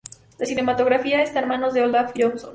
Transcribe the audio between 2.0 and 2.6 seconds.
Johnson.